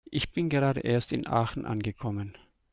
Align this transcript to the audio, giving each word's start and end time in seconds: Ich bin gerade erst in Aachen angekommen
Ich 0.09 0.31
bin 0.31 0.49
gerade 0.49 0.79
erst 0.79 1.11
in 1.11 1.27
Aachen 1.27 1.67
angekommen 1.67 2.35